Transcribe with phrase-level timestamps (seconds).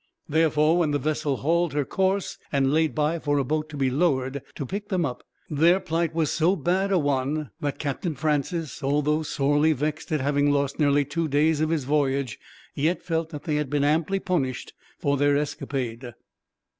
[0.27, 3.91] Therefore when the vessel hauled her course, and laid by for a boat to be
[3.91, 8.81] lowered to pick them up, their plight was so bad a one that Captain Francis,
[8.81, 12.39] although sorely vexed at having lost near two days of his voyage,
[12.73, 16.15] yet felt that they had been amply punished for their escapade.